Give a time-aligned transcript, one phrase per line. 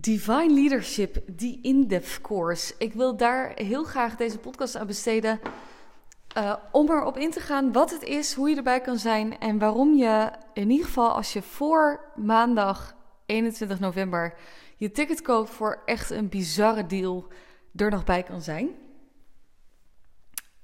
[0.00, 2.74] Divine Leadership, die in-depth course.
[2.78, 5.40] Ik wil daar heel graag deze podcast aan besteden.
[6.36, 9.58] Uh, om erop in te gaan wat het is, hoe je erbij kan zijn en
[9.58, 12.96] waarom je in ieder geval als je voor maandag
[13.26, 14.34] 21 november
[14.76, 17.28] je ticket koopt voor echt een bizarre deal
[17.76, 18.68] er nog bij kan zijn.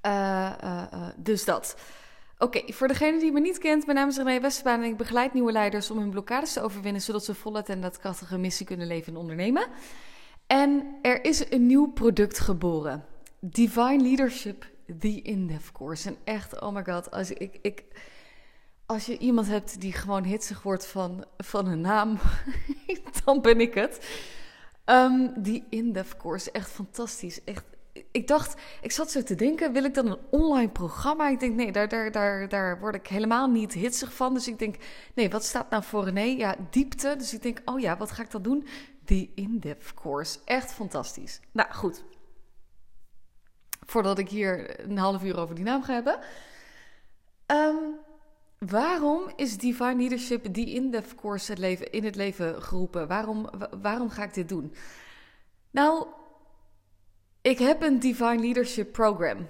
[0.06, 1.76] Uh, uh, dus dat.
[2.42, 5.32] Oké, voor degene die me niet kent, mijn naam is René Westerbaan en ik begeleid
[5.32, 9.12] nieuwe leiders om hun blokkades te overwinnen, zodat ze voluit en daadkrachtige missie kunnen leven
[9.12, 9.66] en ondernemen.
[10.46, 13.04] En er is een nieuw product geboren.
[13.40, 16.08] Divine Leadership, The In-Depth Course.
[16.08, 17.84] En echt, oh my god, als, ik, ik,
[18.86, 22.18] als je iemand hebt die gewoon hitsig wordt van, van een naam,
[23.24, 24.18] dan ben ik het.
[24.84, 27.44] Um, die In-Depth Course, echt fantastisch.
[27.44, 27.64] Echt
[28.10, 31.28] ik dacht, ik zat zo te denken, wil ik dan een online programma?
[31.28, 34.34] Ik denk, nee, daar, daar, daar, daar word ik helemaal niet hitsig van.
[34.34, 34.76] Dus ik denk,
[35.14, 36.20] nee, wat staat nou voor René?
[36.20, 37.14] Ja, diepte.
[37.18, 38.66] Dus ik denk, oh ja, wat ga ik dan doen?
[39.04, 40.38] Die in-depth course.
[40.44, 41.40] Echt fantastisch.
[41.52, 42.04] Nou, goed.
[43.86, 46.18] Voordat ik hier een half uur over die naam ga hebben.
[47.46, 47.94] Um,
[48.58, 53.08] waarom is Divine Leadership die in-depth course het leven, in het leven geroepen?
[53.08, 53.50] Waarom,
[53.82, 54.74] waarom ga ik dit doen?
[55.70, 56.06] Nou,
[57.42, 59.48] ik heb een Divine Leadership Program.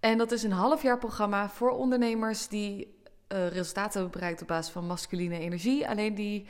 [0.00, 2.98] En dat is een half jaar programma voor ondernemers die
[3.32, 5.88] uh, resultaten hebben bereikt op basis van masculine energie.
[5.88, 6.46] Alleen die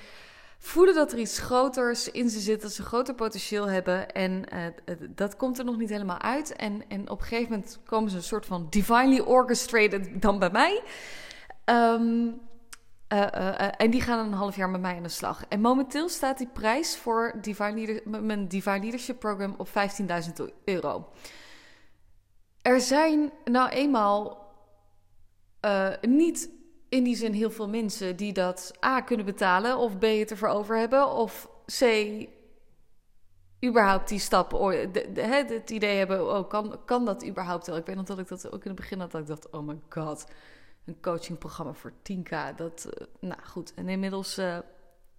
[0.59, 4.13] voelen dat er iets groters in ze zit, dat ze groter potentieel hebben.
[4.13, 6.57] En uh, dat komt er nog niet helemaal uit.
[6.57, 10.51] En, en op een gegeven moment komen ze een soort van divinely orchestrated dan bij
[10.51, 10.83] mij.
[11.65, 12.41] Um,
[13.13, 15.45] uh, uh, en die gaan een half jaar met mij aan de slag.
[15.49, 19.75] En momenteel staat die prijs voor Divine mijn Divine Leadership Program op 15.000
[20.65, 21.09] euro.
[22.63, 24.49] Er zijn nou eenmaal
[26.01, 26.51] niet
[26.89, 30.49] in die zin heel veel mensen die dat A kunnen betalen, of B het ervoor
[30.49, 31.85] over hebben, of C
[33.65, 34.53] überhaupt die stap,
[35.15, 37.77] het idee hebben, oh, kan, kan dat überhaupt wel?
[37.77, 39.67] Ik weet nog dat ik dat ook in het begin had, dat ik dacht, oh
[39.67, 40.27] my god
[40.85, 42.55] een coachingprogramma voor 10k.
[42.57, 43.75] Dat, uh, nou goed.
[43.75, 44.59] En inmiddels uh,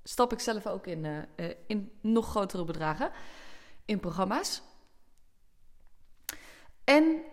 [0.03, 3.11] stap ik zelf ook in, uh, in nog grotere bedragen
[3.85, 4.61] in programma's.
[6.83, 7.23] En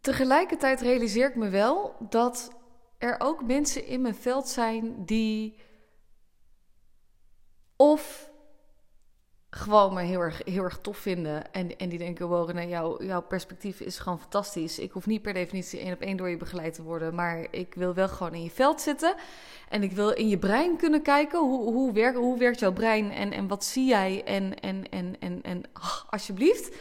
[0.00, 2.56] tegelijkertijd realiseer ik me wel dat
[2.98, 5.56] er ook mensen in mijn veld zijn die
[7.76, 8.27] of
[9.50, 11.52] gewoon me heel erg, heel erg tof vinden.
[11.52, 14.78] En, en die denken, wow jouw, jouw perspectief is gewoon fantastisch.
[14.78, 17.14] Ik hoef niet per definitie één op één door je begeleid te worden.
[17.14, 19.14] Maar ik wil wel gewoon in je veld zitten.
[19.68, 21.38] En ik wil in je brein kunnen kijken.
[21.38, 23.10] Hoe, hoe, werkt, hoe werkt jouw brein?
[23.10, 24.22] En, en wat zie jij?
[24.24, 25.62] En, en, en, en, en
[26.10, 26.76] alsjeblieft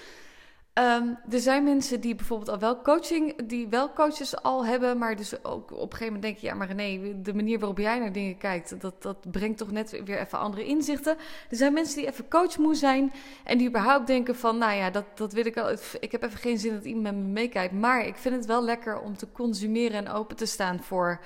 [0.80, 5.16] Um, er zijn mensen die bijvoorbeeld al wel coaching, die wel coaches al hebben, maar
[5.16, 8.00] dus ook op een gegeven moment denk je, ja, maar nee, de manier waarop jij
[8.00, 11.18] naar dingen kijkt, dat, dat brengt toch net weer even andere inzichten.
[11.50, 15.06] Er zijn mensen die even coachmoe zijn en die überhaupt denken van, nou ja, dat,
[15.16, 18.06] dat wil ik al, ik heb even geen zin dat iemand met me meekijkt, maar
[18.06, 21.20] ik vind het wel lekker om te consumeren en open te staan voor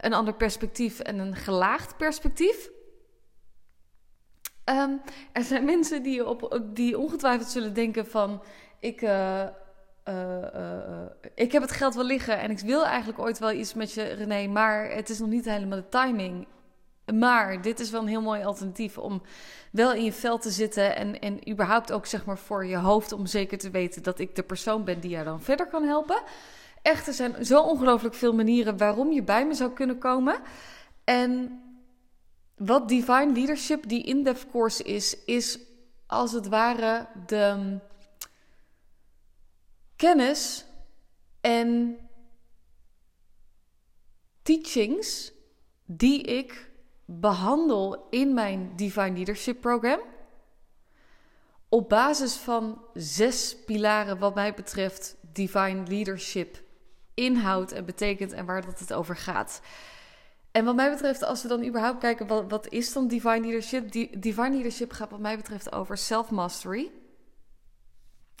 [0.00, 2.70] een ander perspectief en een gelaagd perspectief.
[4.70, 5.00] Um,
[5.32, 8.42] er zijn mensen die, op, die ongetwijfeld zullen denken van
[8.86, 9.42] ik, uh,
[10.08, 13.92] uh, ik heb het geld wel liggen en ik wil eigenlijk ooit wel iets met
[13.92, 16.46] je, René, maar het is nog niet helemaal de timing.
[17.14, 19.22] Maar dit is wel een heel mooi alternatief om
[19.70, 23.12] wel in je veld te zitten en, en überhaupt ook zeg maar voor je hoofd
[23.12, 26.22] om zeker te weten dat ik de persoon ben die jou dan verder kan helpen.
[26.82, 30.36] Echt, er zijn zo ongelooflijk veel manieren waarom je bij me zou kunnen komen.
[31.04, 31.60] En
[32.56, 35.58] wat Divine Leadership, die in-depth course is, is
[36.06, 37.78] als het ware de
[39.96, 40.64] kennis
[41.40, 41.98] en
[44.42, 45.32] teachings
[45.84, 46.70] die ik
[47.04, 50.00] behandel in mijn Divine Leadership Program.
[51.68, 56.62] Op basis van zes pilaren, wat mij betreft, Divine Leadership
[57.14, 59.60] inhoudt en betekent en waar dat het over gaat.
[60.50, 63.92] En wat mij betreft, als we dan überhaupt kijken, wat, wat is dan Divine Leadership?
[64.22, 66.90] Divine Leadership gaat wat mij betreft over self-mastery.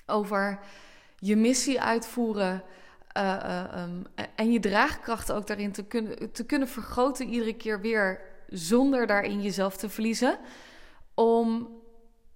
[0.06, 0.60] Over
[1.18, 2.62] je missie uitvoeren.
[3.16, 7.80] Uh, uh, um, en je draagkracht ook daarin te kunnen, te kunnen vergroten iedere keer
[7.80, 10.38] weer zonder daarin jezelf te verliezen.
[11.14, 11.68] Om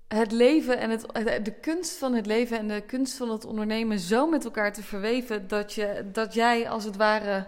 [0.09, 1.07] het leven en het,
[1.45, 4.83] de kunst van het leven en de kunst van het ondernemen zo met elkaar te
[4.83, 7.47] verweven dat, je, dat jij als het ware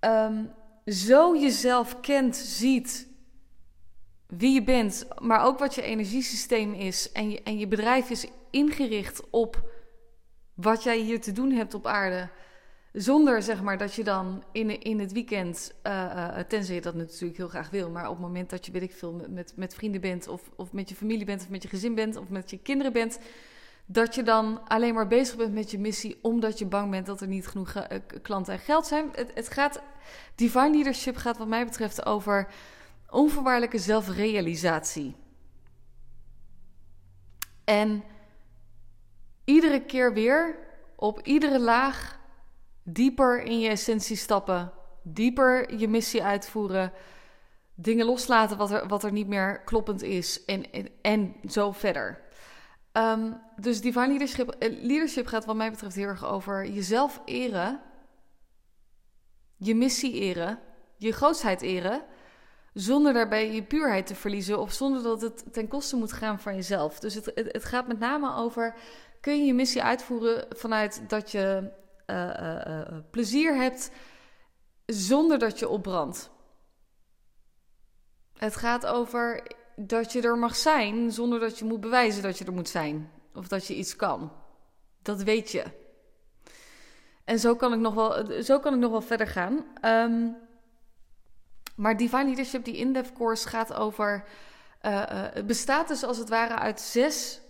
[0.00, 0.52] um,
[0.86, 3.08] zo jezelf kent, ziet,
[4.26, 8.26] wie je bent, maar ook wat je energiesysteem is en je, en je bedrijf is
[8.50, 9.70] ingericht op
[10.54, 12.28] wat jij hier te doen hebt op aarde.
[12.92, 17.36] Zonder zeg maar dat je dan in, in het weekend, uh, tenzij je dat natuurlijk
[17.36, 20.00] heel graag wil, maar op het moment dat je, weet ik veel, met, met vrienden
[20.00, 22.58] bent, of, of met je familie bent, of met je gezin bent, of met je
[22.58, 23.18] kinderen bent,
[23.86, 27.20] dat je dan alleen maar bezig bent met je missie omdat je bang bent dat
[27.20, 27.86] er niet genoeg
[28.22, 29.08] klanten en geld zijn.
[29.12, 29.82] Het, het gaat,
[30.34, 32.48] divine leadership gaat wat mij betreft over
[33.10, 35.16] onvoorwaardelijke zelfrealisatie.
[37.64, 38.02] En
[39.50, 40.58] iedere keer weer
[40.96, 42.18] op iedere laag
[42.82, 46.92] dieper in je essentie stappen, dieper je missie uitvoeren,
[47.74, 52.20] dingen loslaten wat er, wat er niet meer kloppend is en, en, en zo verder.
[52.92, 57.80] Um, dus divine leadership, eh, leadership gaat wat mij betreft heel erg over jezelf eren,
[59.56, 60.58] je missie eren,
[60.96, 62.02] je grootheid eren,
[62.74, 66.54] zonder daarbij je puurheid te verliezen of zonder dat het ten koste moet gaan van
[66.54, 66.98] jezelf.
[66.98, 68.74] Dus het, het gaat met name over,
[69.20, 71.72] kun je je missie uitvoeren vanuit dat je
[72.06, 73.90] uh, uh, plezier hebt
[74.86, 76.30] zonder dat je opbrandt.
[78.36, 79.42] Het gaat over
[79.76, 83.10] dat je er mag zijn zonder dat je moet bewijzen dat je er moet zijn.
[83.34, 84.32] Of dat je iets kan.
[85.02, 85.64] Dat weet je.
[87.24, 89.64] En zo kan ik nog wel, zo kan ik nog wel verder gaan.
[89.84, 90.36] Um,
[91.76, 94.24] maar Divine Leadership, die in-depth course, gaat over.
[95.46, 97.40] Bestaat dus als het ware uit zes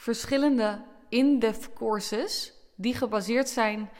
[0.00, 3.90] verschillende in-depth courses die gebaseerd zijn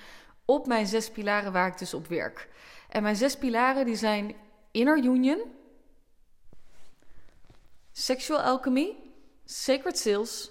[0.45, 2.49] op mijn zes pilaren waar ik dus op werk.
[2.89, 4.35] En mijn zes pilaren die zijn
[4.71, 5.43] Inner Union,
[7.93, 8.97] Sexual Alchemy,
[9.45, 10.51] Sacred Sales,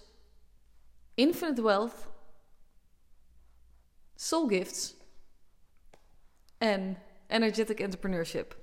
[1.13, 2.07] Infinite Wealth,
[4.15, 4.95] Soul Gifts
[6.57, 6.97] en
[7.27, 8.57] Energetic Entrepreneurship.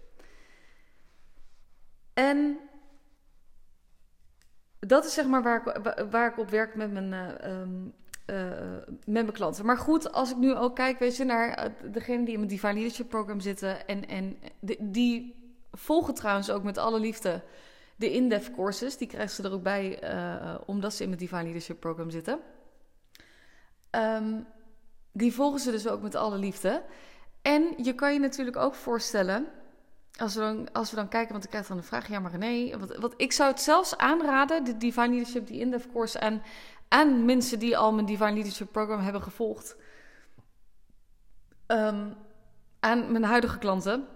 [2.12, 2.65] En
[4.86, 8.36] dat is zeg maar waar ik, waar ik op werk met mijn, uh,
[8.86, 9.66] met mijn klanten.
[9.66, 12.50] Maar goed, als ik nu ook kijk, weet je, naar eh, degene die in mijn
[12.50, 13.86] Divine Leadership Program zitten.
[13.86, 14.38] En, en
[14.80, 15.34] die
[15.72, 17.42] volgen trouwens ook met alle liefde
[17.96, 18.96] de in-depth courses.
[18.96, 19.98] Die krijgen ze er ook bij,
[20.66, 22.38] omdat ze in mijn Divine Leadership Program zitten.
[23.90, 24.46] Um,
[25.12, 26.82] die volgen ze dus ook met alle liefde.
[27.42, 29.46] En je kan je natuurlijk ook voorstellen,
[30.16, 32.78] als we dan, als we dan kijken, want ik krijg dan de vraag, ja maar
[32.78, 36.42] wat, wat, ik zou het zelfs aanraden, de Divine Leadership, die in-depth course, aan,
[36.88, 39.76] aan mensen die al mijn Divine Leadership program hebben gevolgd,
[41.66, 42.14] um,
[42.80, 44.06] aan mijn huidige klanten.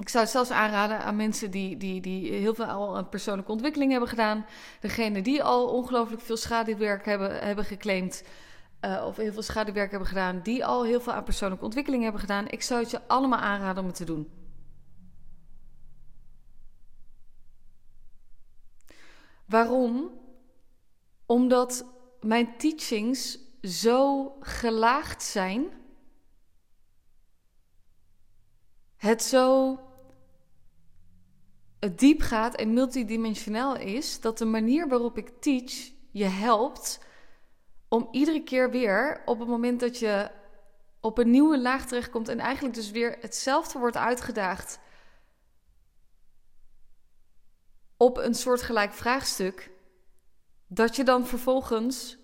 [0.00, 3.52] Ik zou het zelfs aanraden aan mensen die, die, die heel veel al een persoonlijke
[3.52, 4.46] ontwikkeling hebben gedaan.
[4.80, 8.22] Degene die al ongelooflijk veel schaduwwerk hebben, hebben geclaimd.
[8.84, 10.40] Uh, of heel veel schaduwwerk hebben gedaan.
[10.42, 12.48] Die al heel veel aan persoonlijke ontwikkeling hebben gedaan.
[12.48, 14.37] Ik zou het je allemaal aanraden om het te doen.
[19.48, 20.10] Waarom?
[21.26, 21.84] Omdat
[22.20, 25.70] mijn teachings zo gelaagd zijn.
[28.96, 29.78] Het zo
[31.94, 37.00] diep gaat en multidimensionaal is dat de manier waarop ik teach je helpt
[37.88, 40.30] om iedere keer weer op het moment dat je
[41.00, 44.78] op een nieuwe laag terechtkomt en eigenlijk dus weer hetzelfde wordt uitgedaagd
[47.98, 49.70] op een soortgelijk vraagstuk,
[50.66, 52.18] dat je dan vervolgens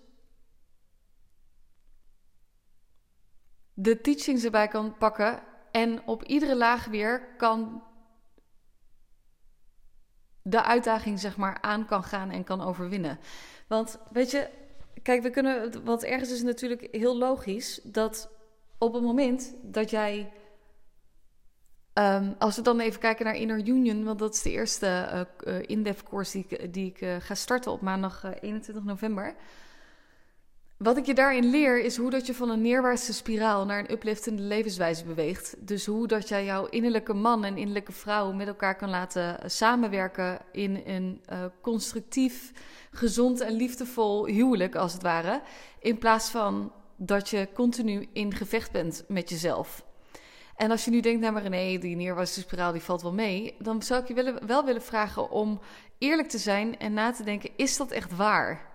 [3.73, 7.83] de teachings erbij kan pakken en op iedere laag weer kan
[10.41, 13.19] de uitdaging zeg maar aan kan gaan en kan overwinnen.
[13.67, 14.49] Want weet je,
[15.01, 18.29] kijk, we kunnen, wat ergens is natuurlijk heel logisch dat
[18.77, 20.31] op het moment dat jij,
[21.99, 25.55] um, als we dan even kijken naar Inner Union, want dat is de eerste uh,
[25.61, 29.35] in-depth course die ik, die ik uh, ga starten op maandag 21 november.
[30.77, 33.91] Wat ik je daarin leer is hoe dat je van een neerwaartse spiraal naar een
[33.91, 35.55] upliftende levenswijze beweegt.
[35.59, 40.39] Dus hoe dat jij jouw innerlijke man en innerlijke vrouw met elkaar kan laten samenwerken
[40.51, 41.21] in een
[41.61, 42.51] constructief,
[42.91, 45.41] gezond en liefdevol huwelijk, als het ware.
[45.79, 49.85] In plaats van dat je continu in gevecht bent met jezelf.
[50.55, 53.55] En als je nu denkt, nou maar nee, die neerwaartse spiraal die valt wel mee.
[53.59, 55.59] Dan zou ik je wel, wel willen vragen om
[55.97, 58.73] eerlijk te zijn en na te denken, is dat echt waar?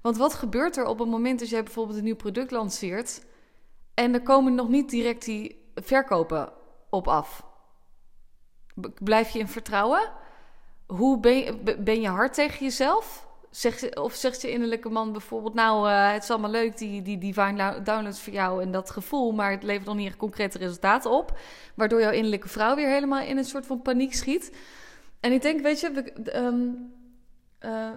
[0.00, 3.24] Want wat gebeurt er op het moment dat jij bijvoorbeeld een nieuw product lanceert
[3.94, 6.52] en er komen nog niet direct die verkopen
[6.90, 7.44] op af?
[9.02, 10.12] Blijf je in vertrouwen?
[10.86, 13.28] Hoe ben ben je hard tegen jezelf?
[13.50, 17.18] Zeg, of zegt je innerlijke man bijvoorbeeld: Nou, uh, het is allemaal leuk, die, die
[17.18, 21.10] divine downloads voor jou en dat gevoel, maar het levert nog niet echt concrete resultaten
[21.10, 21.38] op.
[21.74, 24.56] Waardoor jouw innerlijke vrouw weer helemaal in een soort van paniek schiet.
[25.20, 26.92] En ik denk, weet je, we, um,
[27.60, 27.90] uh,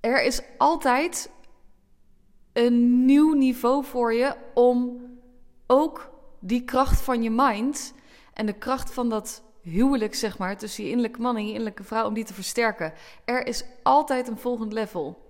[0.00, 1.30] er is altijd
[2.52, 5.00] een nieuw niveau voor je om
[5.66, 6.10] ook
[6.40, 7.94] die kracht van je mind
[8.32, 11.84] en de kracht van dat huwelijk, zeg maar, tussen je innerlijke man en je innerlijke
[11.84, 12.92] vrouw, om die te versterken.
[13.24, 15.26] Er is altijd een volgend level.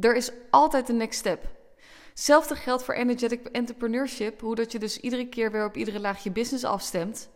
[0.00, 1.44] Er is altijd een next step.
[2.08, 6.22] Hetzelfde geldt voor energetic entrepreneurship, hoe dat je dus iedere keer weer op iedere laag
[6.22, 7.28] je business afstemt.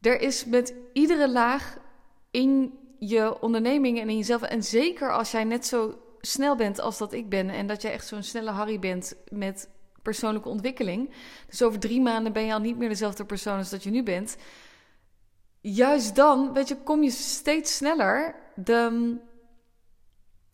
[0.00, 1.78] Er is met iedere laag
[2.30, 6.98] in je onderneming en in jezelf, en zeker als jij net zo snel bent als
[6.98, 9.68] dat ik ben, en dat jij echt zo'n snelle Harry bent met
[10.02, 11.10] persoonlijke ontwikkeling.
[11.48, 14.02] Dus over drie maanden ben je al niet meer dezelfde persoon als dat je nu
[14.02, 14.36] bent.
[15.60, 18.34] Juist dan, weet je, kom je steeds sneller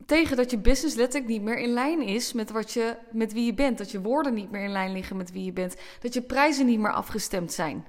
[0.07, 3.45] tegen dat je business letterlijk niet meer in lijn is met, wat je, met wie
[3.45, 3.79] je bent.
[3.79, 5.77] Dat je woorden niet meer in lijn liggen met wie je bent.
[6.01, 7.87] Dat je prijzen niet meer afgestemd zijn.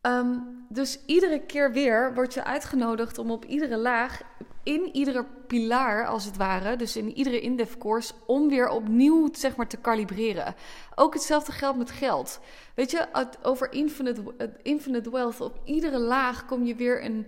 [0.00, 4.20] Ehm, dus iedere keer weer word je uitgenodigd om op iedere laag,
[4.62, 9.68] in iedere pilaar als het ware, dus in iedere indefcourse, om weer opnieuw zeg maar,
[9.68, 10.54] te kalibreren.
[10.94, 12.40] Ook hetzelfde geldt met geld.
[12.74, 13.06] Weet je,
[13.42, 14.22] over infinite,
[14.62, 17.26] infinite wealth, op iedere laag kom je weer een,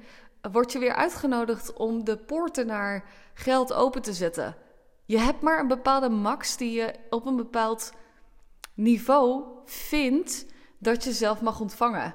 [0.52, 4.56] word je weer uitgenodigd om de poorten naar geld open te zetten.
[5.04, 7.92] Je hebt maar een bepaalde max die je op een bepaald
[8.74, 10.46] niveau vindt
[10.78, 12.14] dat je zelf mag ontvangen.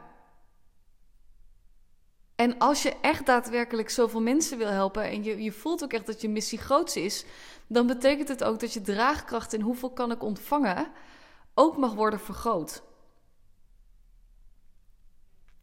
[2.39, 6.05] En als je echt daadwerkelijk zoveel mensen wil helpen en je, je voelt ook echt
[6.05, 7.25] dat je missie groots is,
[7.67, 10.91] dan betekent het ook dat je draagkracht in hoeveel kan ik ontvangen
[11.53, 12.83] ook mag worden vergroot.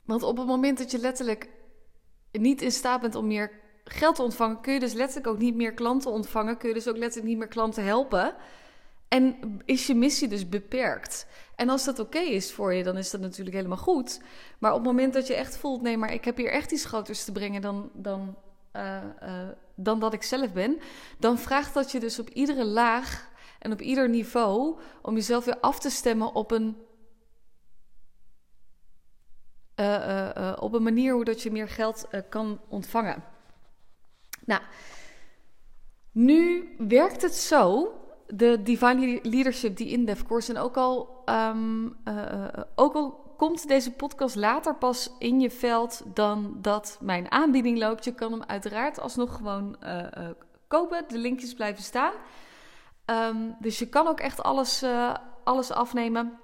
[0.04, 1.48] Want op het moment dat je letterlijk
[2.32, 3.50] niet in staat bent om meer
[3.84, 6.88] geld te ontvangen, kun je dus letterlijk ook niet meer klanten ontvangen, kun je dus
[6.88, 8.34] ook letterlijk niet meer klanten helpen.
[9.08, 11.26] En is je missie dus beperkt?
[11.54, 14.20] En als dat oké is voor je, dan is dat natuurlijk helemaal goed.
[14.58, 16.84] Maar op het moment dat je echt voelt, nee, maar ik heb hier echt iets
[16.84, 18.36] groters te brengen dan, dan,
[18.72, 20.78] uh, uh, dan dat ik zelf ben,
[21.18, 25.60] dan vraagt dat je dus op iedere laag en op ieder niveau om jezelf weer
[25.60, 26.76] af te stemmen op een,
[29.76, 33.24] uh, op een manier hoe dat je meer geld kan ontvangen.
[34.44, 34.62] Nou,
[36.12, 37.92] nu werkt het zo
[38.28, 40.54] de Divine Leadership, die in course.
[40.54, 46.02] En ook al, um, uh, ook al komt deze podcast later pas in je veld
[46.14, 48.04] dan dat mijn aanbieding loopt.
[48.04, 50.28] Je kan hem uiteraard alsnog gewoon uh,
[50.68, 51.04] kopen.
[51.08, 52.12] De linkjes blijven staan.
[53.06, 54.84] Um, dus je kan ook echt alles,
[55.44, 56.38] alles afnemen.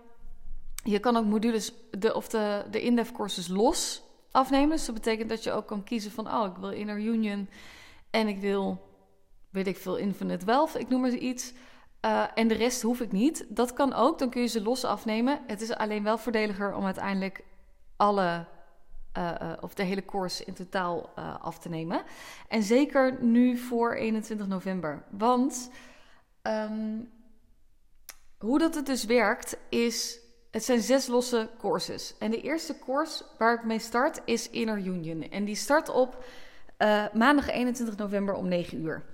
[0.85, 4.77] Je kan ook modules de, of de, de in courses los afnemen.
[4.77, 6.35] Dus dat betekent dat je ook kan kiezen van...
[6.35, 7.49] oh, ik wil Inner Union
[8.11, 8.81] en ik wil,
[9.51, 10.79] weet ik veel, Infinite Wealth.
[10.79, 11.53] Ik noem maar iets...
[12.05, 13.45] Uh, en de rest hoef ik niet.
[13.49, 15.41] Dat kan ook, dan kun je ze los afnemen.
[15.47, 17.45] Het is alleen wel voordeliger om uiteindelijk
[17.97, 18.47] alle,
[19.19, 21.09] uh, uh, of de hele course in totaal
[21.41, 22.03] af te nemen.
[22.49, 25.03] En zeker nu voor 21 november.
[25.11, 25.71] Want
[26.43, 27.11] um,
[28.39, 30.19] hoe dat het dus werkt is,
[30.51, 32.15] het zijn zes losse courses.
[32.19, 35.31] En de eerste course waar ik mee start is Inner Union.
[35.31, 36.25] En die start op
[37.13, 39.05] maandag 21 november om 9 uur.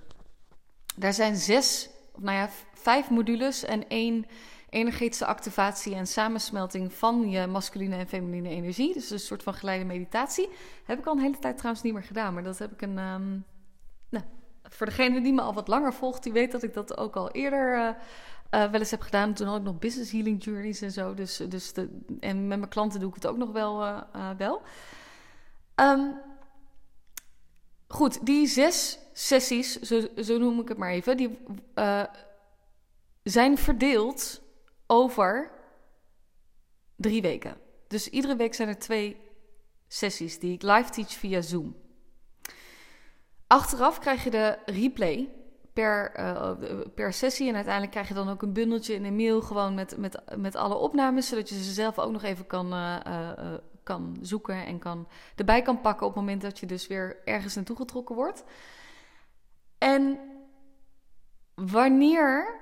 [0.95, 1.89] Daar zijn zes
[2.21, 4.25] nou ja, vijf modules en één
[4.69, 8.93] energetische activatie en samensmelting van je masculine en feminine energie.
[8.93, 10.49] Dus een soort van geleide meditatie.
[10.85, 12.97] Heb ik al een hele tijd trouwens niet meer gedaan, maar dat heb ik een.
[12.97, 13.45] Um,
[14.09, 14.25] nou,
[14.63, 17.31] voor degene die me al wat langer volgt, die weet dat ik dat ook al
[17.31, 17.83] eerder uh,
[18.61, 19.33] uh, wel eens heb gedaan.
[19.33, 21.13] Toen had ik nog business healing journeys en zo.
[21.13, 23.83] Dus, dus de, en met mijn klanten doe ik het ook nog wel.
[23.83, 24.01] Uh,
[24.37, 24.61] wel.
[25.75, 26.13] Um,
[27.89, 29.79] goed, die zes sessies,
[30.15, 31.37] zo, noem ik het maar even, die
[31.75, 32.03] uh,
[33.23, 34.41] zijn verdeeld
[34.87, 35.51] over
[36.95, 37.57] drie weken.
[37.87, 39.17] Dus iedere week zijn er twee
[39.87, 41.75] sessies die ik live teach via Zoom.
[43.47, 45.29] Achteraf krijg je de replay
[45.73, 46.51] per, uh,
[46.95, 47.47] per sessie.
[47.47, 50.55] En uiteindelijk krijg je dan ook een bundeltje in een mail gewoon met, met, met
[50.55, 51.27] alle opnames.
[51.27, 53.53] Zodat je ze zelf ook nog even kan, uh,
[53.89, 57.55] kan zoeken en kan, erbij kan pakken op het moment dat je dus weer ergens
[57.55, 58.43] naartoe getrokken wordt.
[59.77, 60.19] En
[61.55, 62.59] wanneer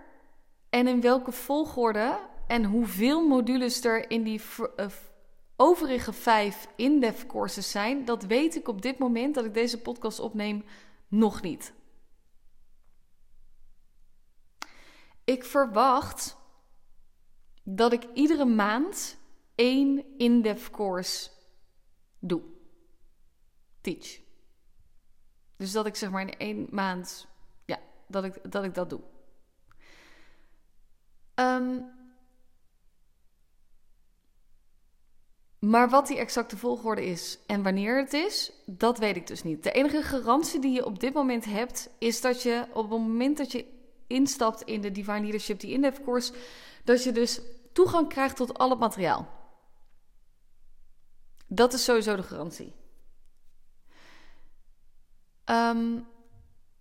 [0.70, 4.42] en in welke volgorde en hoeveel modules er in die
[4.78, 4.86] uh,
[5.56, 10.20] overige vijf in-depth courses zijn, dat weet ik op dit moment dat ik deze podcast
[10.20, 10.64] opneem
[11.08, 11.74] nog niet.
[15.24, 16.38] Ik verwacht
[17.64, 19.18] dat ik iedere maand
[19.58, 21.30] één in-depth course
[22.20, 22.42] doe.
[23.82, 24.20] Teach.
[25.56, 27.28] Dus dat ik zeg maar in één maand,
[27.66, 29.02] ja, dat ik dat, ik dat doe.
[31.36, 31.96] Um,
[35.60, 39.64] Maar wat die exacte volgorde is en wanneer het is, dat weet ik dus niet.
[39.64, 43.38] De enige garantie die je op dit moment hebt, is dat je op het moment
[43.38, 43.66] dat je
[44.08, 46.34] instapt in de Divine Leadership, die in course,
[46.84, 47.42] dat je dus
[47.74, 49.37] toegang krijgt tot al het materiaal.
[51.48, 52.74] Dat is sowieso de garantie.
[55.46, 56.06] Um,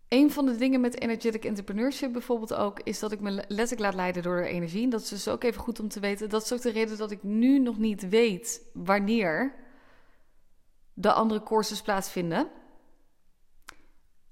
[0.08, 3.94] een van de dingen met energetic entrepreneurship bijvoorbeeld ook, is dat ik me letterlijk laat
[3.94, 4.82] leiden door de energie.
[4.82, 6.28] En dat is dus ook even goed om te weten.
[6.28, 9.54] Dat is ook de reden dat ik nu nog niet weet wanneer
[10.94, 12.50] de andere courses plaatsvinden.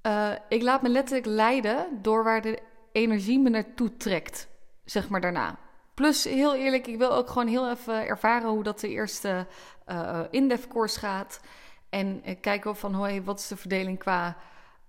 [0.06, 2.58] Uh, ik laat me letterlijk leiden door waar de
[2.92, 4.48] energie me naartoe trekt,
[4.84, 5.58] zeg maar daarna.
[5.94, 9.46] Plus, heel eerlijk, ik wil ook gewoon heel even ervaren hoe dat de eerste
[9.88, 11.40] uh, in-depth course gaat.
[11.88, 14.36] En uh, kijken van, hoi, wat is de verdeling qua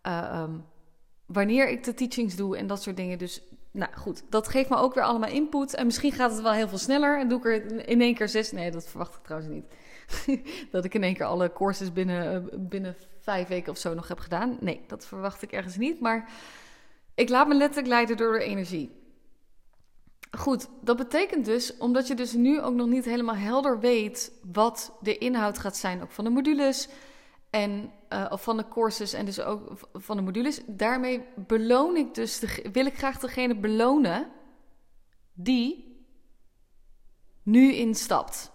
[0.03, 0.65] um,
[1.25, 3.17] wanneer ik de teachings doe en dat soort dingen.
[3.17, 5.73] Dus nou goed, dat geeft me ook weer allemaal input.
[5.73, 8.29] En misschien gaat het wel heel veel sneller en doe ik er in één keer
[8.29, 8.51] zes.
[8.51, 9.65] Nee, dat verwacht ik trouwens niet.
[10.71, 14.19] dat ik in één keer alle courses binnen, binnen vijf weken of zo nog heb
[14.19, 14.57] gedaan.
[14.59, 15.99] Nee, dat verwacht ik ergens niet.
[15.99, 16.29] Maar
[17.15, 19.03] ik laat me letterlijk leiden door de energie.
[20.35, 24.97] Goed, dat betekent dus, omdat je dus nu ook nog niet helemaal helder weet wat
[25.01, 26.87] de inhoud gaat zijn, ook van de modules
[27.49, 30.61] en uh, of van de courses en dus ook van de modules.
[30.65, 34.31] Daarmee beloon ik dus, wil ik graag degene belonen
[35.33, 35.95] die
[37.43, 38.51] nu instapt.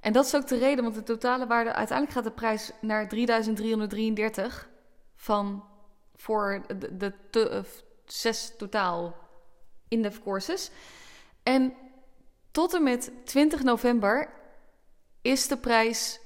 [0.00, 3.08] En dat is ook de reden, want de totale waarde, uiteindelijk gaat de prijs naar
[3.08, 4.68] 3333
[5.16, 5.64] van
[6.16, 6.62] voor
[6.98, 7.58] de, uh,
[8.04, 9.27] zes totaal
[9.88, 10.70] in-depth courses.
[11.42, 11.74] En
[12.50, 14.30] tot en met 20 november
[15.22, 16.20] is de prijs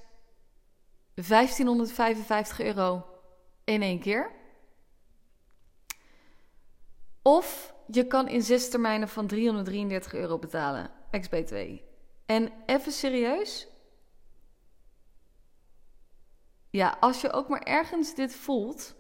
[1.15, 3.07] 1555 euro
[3.65, 4.31] in één keer.
[7.23, 11.57] Of je kan in zes termijnen van 333 euro betalen, ex-BTW.
[12.27, 13.69] En even serieus.
[16.71, 18.95] Ja, als je ook maar ergens dit voelt.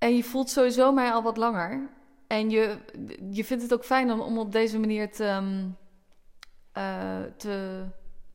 [0.00, 1.88] En je voelt sowieso mij al wat langer.
[2.26, 2.78] En je,
[3.30, 5.42] je vindt het ook fijn om, om op deze manier te,
[6.76, 7.86] uh, te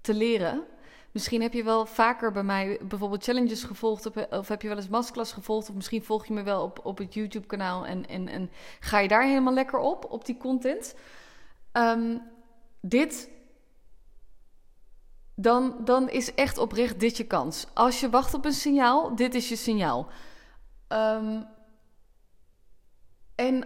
[0.05, 0.63] te leren.
[1.12, 4.88] Misschien heb je wel vaker bij mij bijvoorbeeld challenges gevolgd of heb je wel eens
[4.88, 8.28] masterclass gevolgd of misschien volg je me wel op, op het YouTube kanaal en, en,
[8.28, 10.95] en ga je daar helemaal lekker op, op die content.
[11.73, 12.21] Um,
[12.82, 13.30] dit,
[15.36, 17.67] dan, dan is echt oprecht dit je kans.
[17.73, 20.08] Als je wacht op een signaal, dit is je signaal.
[20.88, 21.45] Um,
[23.36, 23.63] en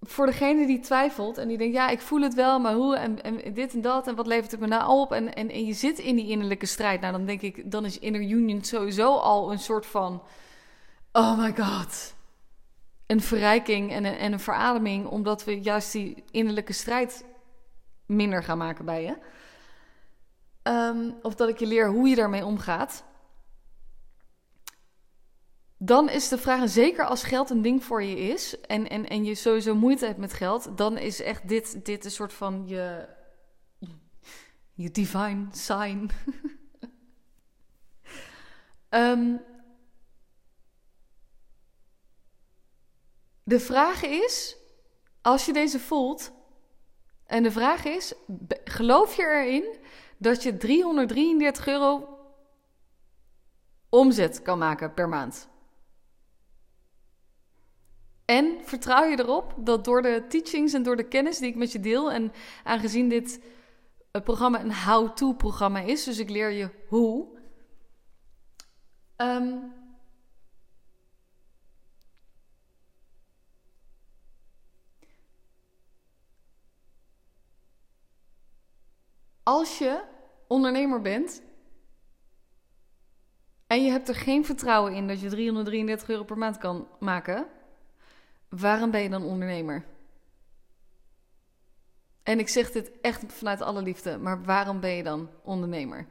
[0.00, 3.54] voor degene die twijfelt en die denkt, ja, ik voel het wel, maar hoe en,
[3.54, 5.12] dit en dat en wat levert het me nou op?
[5.12, 7.00] En, en, en je zit in die innerlijke strijd.
[7.00, 10.22] Nou, dan denk ik, dan is Inner Union sowieso al een soort van,
[11.12, 12.14] oh my god,
[13.06, 17.24] een verrijking en een, en een verademing, omdat we juist die innerlijke strijd
[18.06, 19.16] minder gaan maken bij je.
[20.70, 23.04] Um, of dat ik je leer hoe je daarmee omgaat
[25.84, 29.24] dan is de vraag, zeker als geld een ding voor je is en, en, en
[29.24, 33.08] je sowieso moeite hebt met geld, dan is echt dit, dit een soort van je,
[34.74, 36.10] je divine sign.
[38.90, 39.40] um,
[43.52, 44.56] de vraag is,
[45.22, 46.32] als je deze voelt,
[47.26, 48.12] en de vraag is,
[48.64, 49.78] geloof je erin
[50.18, 52.18] dat je 333 euro
[53.88, 55.50] omzet kan maken per maand?
[58.32, 61.72] En vertrouw je erop dat door de teachings en door de kennis die ik met
[61.72, 62.32] je deel, en
[62.64, 63.40] aangezien dit
[64.10, 67.26] programma een how-to-programma is, dus ik leer je hoe.
[69.16, 69.72] Um,
[79.42, 80.02] als je
[80.48, 81.42] ondernemer bent
[83.66, 87.60] en je hebt er geen vertrouwen in dat je 333 euro per maand kan maken
[88.60, 89.84] waarom ben je dan ondernemer?
[92.22, 96.06] En ik zeg dit echt vanuit alle liefde, maar waarom ben je dan ondernemer?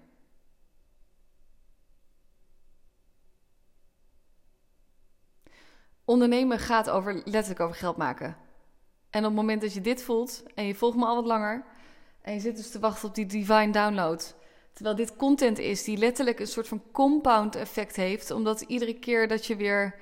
[6.05, 8.37] Ondernemen gaat over, letterlijk over geld maken.
[9.09, 11.65] En op het moment dat je dit voelt en je volgt me al wat langer
[12.21, 14.35] en je zit dus te wachten op die divine download,
[14.73, 19.27] terwijl dit content is die letterlijk een soort van compound effect heeft, omdat iedere keer
[19.27, 19.99] dat je weer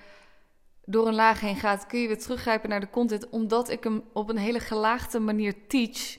[0.90, 4.04] door een laag heen gaat, kun je weer teruggrijpen naar de content, omdat ik hem
[4.14, 6.18] op een hele gelaagde manier teach.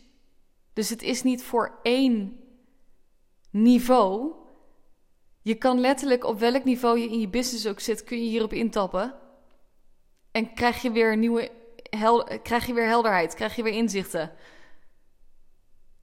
[0.72, 2.40] Dus het is niet voor één
[3.50, 4.32] niveau.
[5.42, 8.52] Je kan letterlijk op welk niveau je in je business ook zit, kun je hierop
[8.52, 9.14] intappen.
[10.30, 11.50] En krijg je weer nieuwe
[11.90, 14.32] hel krijg je weer helderheid, krijg je weer inzichten.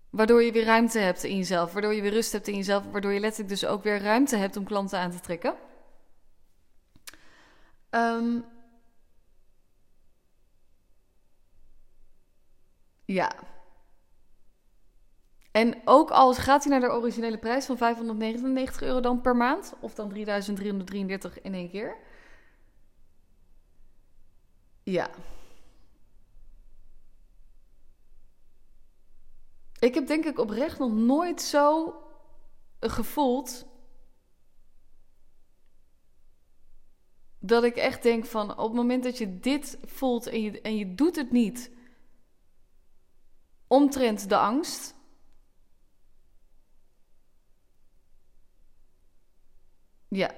[0.09, 3.13] Waardoor je weer ruimte hebt in jezelf, waardoor je weer rust hebt in jezelf, waardoor
[3.13, 5.55] je letterlijk dus ook weer ruimte hebt om klanten aan te trekken.
[7.89, 8.45] Um,
[13.07, 13.31] ja.
[15.51, 19.73] En ook al gaat hij naar de originele prijs van 599 euro dan per maand,
[19.79, 21.97] of dan 3333 in één keer.
[24.83, 25.09] Ja.
[29.79, 31.95] Ik heb denk ik oprecht nog nooit zo
[32.79, 33.65] gevoeld
[37.39, 40.77] dat ik echt denk van op het moment dat je dit voelt en je, en
[40.77, 41.71] je doet het niet
[43.67, 44.95] omtrent de angst.
[50.07, 50.35] Ja,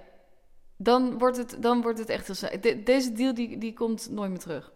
[0.78, 4.30] dan wordt het, dan wordt het echt heel De, deze deal die, die komt nooit
[4.30, 4.74] meer terug.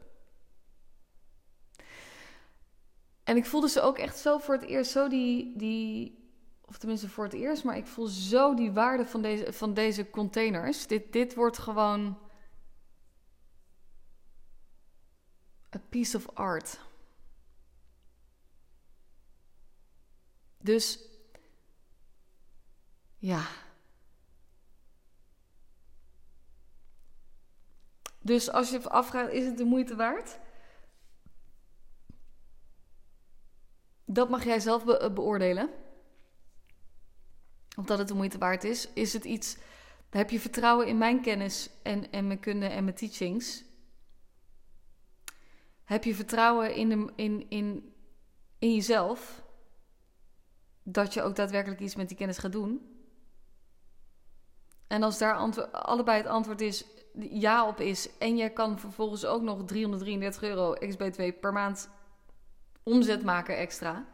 [3.24, 6.18] En ik voelde ze ook echt zo voor het eerst, zo die, die,
[6.62, 10.10] of tenminste voor het eerst, maar ik voel zo die waarde van deze, van deze
[10.10, 10.88] containers.
[10.88, 12.18] Dit, dit wordt gewoon
[15.76, 16.80] a piece of art.
[20.64, 21.00] Dus
[23.18, 23.48] ja.
[28.20, 30.40] Dus als je afvraagt, is het de moeite waard?
[34.06, 35.70] Dat mag jij zelf beoordelen.
[37.78, 38.94] Of dat het de moeite waard is.
[38.94, 39.58] Is het iets.
[40.10, 43.64] Heb je vertrouwen in mijn kennis en, en mijn kunde en mijn teachings?
[45.84, 47.94] Heb je vertrouwen in, de, in, in,
[48.60, 49.44] in jezelf?
[50.84, 52.88] Dat je ook daadwerkelijk iets met die kennis gaat doen?
[54.88, 55.36] En als daar
[55.72, 56.86] allebei het antwoord is
[57.20, 58.18] ja op is.
[58.18, 61.90] En je kan vervolgens ook nog 333 euro XB2 per maand
[62.84, 64.06] omzet maken extra.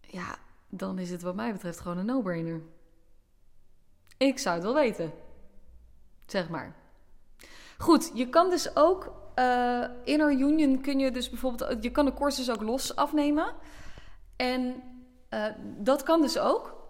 [0.00, 2.62] Ja, dan is het wat mij betreft gewoon een no-brainer.
[4.16, 5.12] Ik zou het wel weten.
[6.26, 6.76] Zeg maar.
[7.78, 12.14] Goed, je kan dus ook uh, Inner Union kun je dus bijvoorbeeld, je kan de
[12.14, 13.54] courses ook los afnemen.
[14.36, 14.82] En
[15.30, 15.46] uh,
[15.78, 16.82] dat kan dus ook.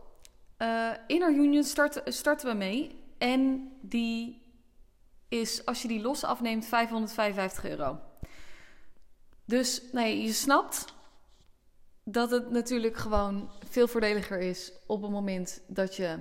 [0.59, 3.03] Uh, Inner Union start, starten we mee.
[3.19, 4.43] En die
[5.29, 7.99] is, als je die los afneemt, 555 euro.
[9.45, 10.85] Dus nee, je snapt
[12.05, 16.19] dat het natuurlijk gewoon veel voordeliger is op het moment dat je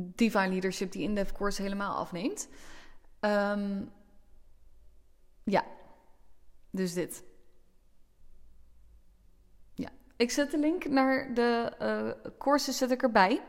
[0.00, 2.48] Divine Leadership, die in-depth course, helemaal afneemt.
[3.20, 3.92] Um,
[5.44, 5.64] ja,
[6.70, 7.24] dus dit.
[9.74, 13.42] Ja, ik zet de link naar de uh, courses zet ik erbij.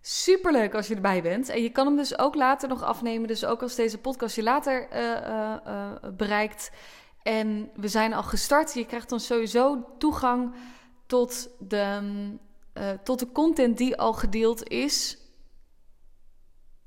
[0.00, 1.48] Superleuk als je erbij bent.
[1.48, 3.28] En je kan hem dus ook later nog afnemen.
[3.28, 6.70] Dus ook als deze podcast je later uh, uh, bereikt.
[7.22, 8.74] En we zijn al gestart.
[8.74, 10.54] Je krijgt dan sowieso toegang
[11.06, 12.36] tot de,
[13.02, 15.18] tot de content die al gedeeld is.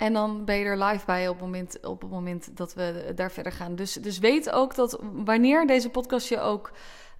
[0.02, 3.12] En dan ben je er live bij op het moment, op het moment dat we
[3.16, 3.76] daar verder gaan.
[3.76, 6.72] Dus, dus weet ook dat wanneer deze podcast je ook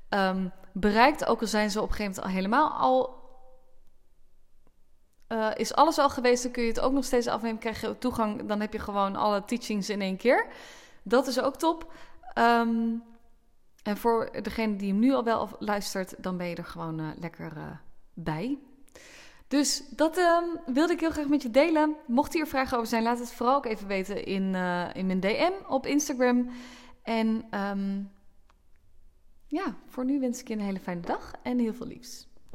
[0.10, 3.20] um, bereikt, ook al zijn ze op een gegeven moment al helemaal al.
[5.28, 7.60] Uh, is alles al geweest, dan kun je het ook nog steeds afnemen.
[7.60, 10.48] Krijg je toegang, dan heb je gewoon alle teachings in één keer.
[11.04, 11.94] Dat is ook top.
[12.38, 13.04] Um,
[13.84, 17.08] en voor degene die hem nu al wel luistert, dan ben je er gewoon uh,
[17.20, 17.64] lekker uh,
[18.14, 18.60] bij.
[19.52, 21.96] Dus dat um, wilde ik heel graag met je delen.
[22.08, 25.20] Mocht hier vragen over zijn, laat het vooral ook even weten in, uh, in mijn
[25.20, 26.50] DM op Instagram.
[27.04, 27.28] En
[27.60, 28.12] um,
[29.48, 32.31] ja, voor nu wens ik je een hele fijne dag en heel veel liefs.